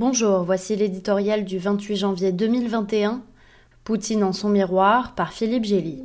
Bonjour, 0.00 0.44
voici 0.44 0.76
l'éditorial 0.76 1.44
du 1.44 1.58
28 1.58 1.96
janvier 1.96 2.32
2021, 2.32 3.20
Poutine 3.84 4.24
en 4.24 4.32
son 4.32 4.48
miroir 4.48 5.14
par 5.14 5.34
Philippe 5.34 5.66
Gély. 5.66 6.02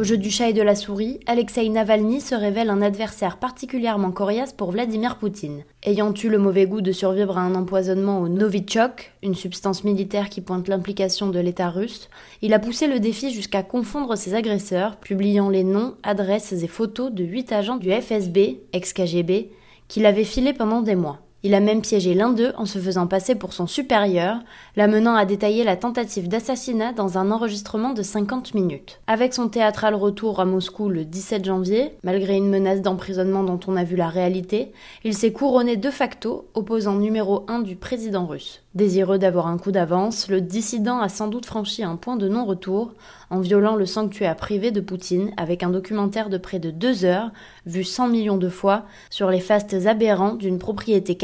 Au 0.00 0.02
jeu 0.02 0.16
du 0.16 0.30
chat 0.30 0.48
et 0.48 0.54
de 0.54 0.62
la 0.62 0.76
souris, 0.76 1.20
Alexei 1.26 1.68
Navalny 1.68 2.22
se 2.22 2.34
révèle 2.34 2.70
un 2.70 2.80
adversaire 2.80 3.36
particulièrement 3.36 4.12
coriace 4.12 4.54
pour 4.54 4.70
Vladimir 4.70 5.18
Poutine. 5.18 5.62
Ayant 5.82 6.14
eu 6.14 6.30
le 6.30 6.38
mauvais 6.38 6.64
goût 6.64 6.80
de 6.80 6.90
survivre 6.90 7.36
à 7.36 7.42
un 7.42 7.54
empoisonnement 7.54 8.22
au 8.22 8.28
Novichok, 8.28 9.12
une 9.22 9.34
substance 9.34 9.84
militaire 9.84 10.30
qui 10.30 10.40
pointe 10.40 10.68
l'implication 10.68 11.28
de 11.28 11.38
l'État 11.38 11.68
russe, 11.68 12.08
il 12.40 12.54
a 12.54 12.58
poussé 12.58 12.86
le 12.86 12.98
défi 12.98 13.30
jusqu'à 13.30 13.62
confondre 13.62 14.16
ses 14.16 14.32
agresseurs, 14.32 14.96
publiant 14.96 15.50
les 15.50 15.64
noms, 15.64 15.96
adresses 16.02 16.54
et 16.54 16.66
photos 16.66 17.12
de 17.12 17.22
huit 17.22 17.52
agents 17.52 17.76
du 17.76 17.92
FSB, 17.92 18.62
ex-KGB, 18.72 19.50
qu'il 19.86 20.06
avait 20.06 20.24
filés 20.24 20.54
pendant 20.54 20.80
des 20.80 20.96
mois. 20.96 21.18
Il 21.42 21.54
a 21.54 21.60
même 21.60 21.80
piégé 21.80 22.12
l'un 22.12 22.30
d'eux 22.30 22.52
en 22.58 22.66
se 22.66 22.78
faisant 22.78 23.06
passer 23.06 23.34
pour 23.34 23.54
son 23.54 23.66
supérieur, 23.66 24.36
l'amenant 24.76 25.14
à 25.14 25.24
détailler 25.24 25.64
la 25.64 25.76
tentative 25.76 26.28
d'assassinat 26.28 26.92
dans 26.92 27.16
un 27.16 27.30
enregistrement 27.30 27.94
de 27.94 28.02
50 28.02 28.52
minutes. 28.52 29.00
Avec 29.06 29.32
son 29.32 29.48
théâtral 29.48 29.94
retour 29.94 30.40
à 30.40 30.44
Moscou 30.44 30.90
le 30.90 31.06
17 31.06 31.46
janvier, 31.46 31.94
malgré 32.04 32.36
une 32.36 32.50
menace 32.50 32.82
d'emprisonnement 32.82 33.42
dont 33.42 33.60
on 33.66 33.76
a 33.76 33.84
vu 33.84 33.96
la 33.96 34.08
réalité, 34.08 34.72
il 35.02 35.14
s'est 35.14 35.32
couronné 35.32 35.76
de 35.76 35.90
facto 35.90 36.46
opposant 36.52 36.96
numéro 36.96 37.44
1 37.48 37.60
du 37.60 37.74
président 37.74 38.26
russe. 38.26 38.62
Désireux 38.74 39.18
d'avoir 39.18 39.48
un 39.48 39.58
coup 39.58 39.72
d'avance, 39.72 40.28
le 40.28 40.40
dissident 40.40 41.00
a 41.00 41.08
sans 41.08 41.26
doute 41.26 41.46
franchi 41.46 41.82
un 41.82 41.96
point 41.96 42.16
de 42.16 42.28
non-retour 42.28 42.92
en 43.30 43.40
violant 43.40 43.74
le 43.74 43.86
sanctuaire 43.86 44.36
privé 44.36 44.70
de 44.70 44.80
Poutine 44.80 45.32
avec 45.36 45.64
un 45.64 45.70
documentaire 45.70 46.28
de 46.28 46.38
près 46.38 46.60
de 46.60 46.70
deux 46.70 47.04
heures, 47.04 47.32
vu 47.66 47.82
100 47.82 48.08
millions 48.08 48.36
de 48.36 48.48
fois, 48.48 48.84
sur 49.08 49.30
les 49.30 49.40
fastes 49.40 49.74
aberrants 49.86 50.34
d'une 50.34 50.58
propriété 50.58 51.16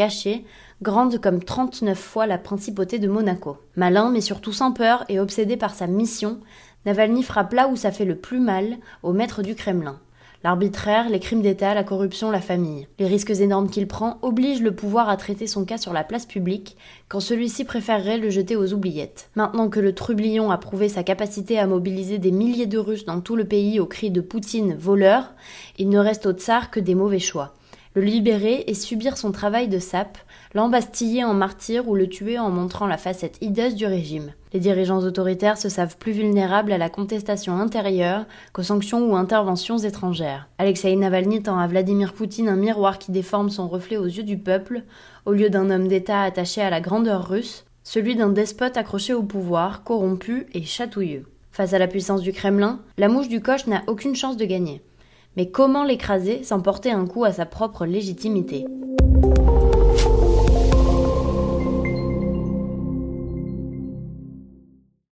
grande 0.83 1.21
comme 1.21 1.43
39 1.43 1.99
fois 1.99 2.27
la 2.27 2.39
principauté 2.39 2.99
de 2.99 3.09
Monaco. 3.09 3.57
Malin, 3.77 4.11
mais 4.11 4.21
surtout 4.21 4.53
sans 4.53 4.73
peur 4.73 5.05
et 5.09 5.21
obsédé 5.21 5.57
par 5.57 5.75
sa 5.75 5.87
mission, 5.87 6.39
Navalny 6.85 7.23
frappe 7.23 7.53
là 7.53 7.69
où 7.69 7.77
ça 7.77 7.91
fait 7.91 8.05
le 8.05 8.17
plus 8.17 8.41
mal, 8.41 8.77
au 9.03 9.13
maître 9.13 9.43
du 9.43 9.55
Kremlin. 9.55 9.99
L'arbitraire, 10.45 11.09
les 11.09 11.19
crimes 11.19 11.43
d'État, 11.43 11.75
la 11.75 11.83
corruption, 11.83 12.31
la 12.31 12.41
famille. 12.41 12.87
Les 13.01 13.07
risques 13.07 13.31
énormes 13.31 13.69
qu'il 13.69 13.89
prend 13.89 14.19
obligent 14.23 14.63
le 14.63 14.75
pouvoir 14.75 15.09
à 15.09 15.17
traiter 15.17 15.49
son 15.49 15.65
cas 15.65 15.79
sur 15.79 15.93
la 15.93 16.05
place 16.05 16.27
publique, 16.27 16.77
quand 17.09 17.19
celui-ci 17.19 17.65
préférerait 17.65 18.19
le 18.19 18.31
jeter 18.31 18.55
aux 18.55 18.73
oubliettes. 18.73 19.31
Maintenant 19.35 19.69
que 19.69 19.81
le 19.81 19.95
trublion 19.95 20.53
a 20.53 20.59
prouvé 20.59 20.89
sa 20.89 21.03
capacité 21.03 21.59
à 21.59 21.67
mobiliser 21.67 22.19
des 22.19 22.31
milliers 22.31 22.67
de 22.67 22.79
Russes 22.79 23.07
dans 23.07 23.21
tout 23.21 23.35
le 23.35 23.47
pays 23.47 23.81
au 23.81 23.87
cri 23.87 24.13
de 24.13 24.21
Poutine 24.21 24.77
voleur, 24.77 25.35
il 25.79 25.89
ne 25.89 25.99
reste 25.99 26.27
au 26.27 26.33
tsar 26.33 26.71
que 26.71 26.79
des 26.79 26.95
mauvais 26.95 27.19
choix 27.19 27.55
le 27.97 28.03
libérer 28.03 28.65
et 28.67 28.75
subir 28.75 29.17
son 29.17 29.33
travail 29.33 29.69
de 29.69 29.79
sape, 29.79 30.19
l'embastiller 30.53 31.25
en 31.25 31.33
martyr 31.33 31.89
ou 31.89 31.95
le 31.95 32.07
tuer 32.07 32.39
en 32.39 32.51
montrant 32.51 32.87
la 32.87 32.99
facette 32.99 33.39
hideuse 33.41 33.75
du 33.75 33.87
régime. 33.87 34.33
Les 34.53 34.61
dirigeants 34.61 35.03
autoritaires 35.03 35.57
se 35.57 35.71
savent 35.71 35.97
plus 35.97 36.13
vulnérables 36.13 36.73
à 36.73 36.79
la 36.79 36.91
contestation 36.91 37.59
intérieure 37.59 38.27
qu'aux 38.53 38.63
sanctions 38.63 39.11
ou 39.11 39.17
interventions 39.17 39.79
étrangères. 39.79 40.47
Alexei 40.59 40.95
Navalny 40.95 41.43
tend 41.43 41.59
à 41.59 41.67
Vladimir 41.67 42.13
Poutine 42.13 42.51
un 42.51 42.57
miroir 42.57 42.99
qui 42.99 43.13
déforme 43.13 43.49
son 43.49 43.67
reflet 43.67 43.97
aux 43.97 44.05
yeux 44.05 44.25
du 44.25 44.37
peuple, 44.37 44.83
au 45.25 45.33
lieu 45.33 45.49
d'un 45.49 45.71
homme 45.71 45.89
d'État 45.89 46.21
attaché 46.21 46.61
à 46.61 46.69
la 46.69 46.83
grandeur 46.83 47.27
russe, 47.27 47.65
celui 47.83 48.15
d'un 48.15 48.29
despote 48.29 48.77
accroché 48.77 49.15
au 49.15 49.23
pouvoir, 49.23 49.85
corrompu 49.85 50.49
et 50.53 50.65
chatouilleux. 50.65 51.25
Face 51.51 51.73
à 51.73 51.79
la 51.79 51.89
puissance 51.89 52.21
du 52.21 52.35
Kremlin, 52.35 52.81
la 52.99 53.09
mouche 53.09 53.29
du 53.29 53.41
coche 53.41 53.67
n'a 53.67 53.85
aucune 53.87 54.15
chance 54.15 54.37
de 54.37 54.45
gagner. 54.45 54.83
Mais 55.37 55.51
comment 55.51 55.85
l'écraser 55.85 56.43
sans 56.45 56.61
porter 56.61 56.91
un 56.91 57.07
coup 57.07 57.25
à 57.25 57.33
sa 57.33 57.45
propre 57.45 57.85
légitimité? 57.85 58.65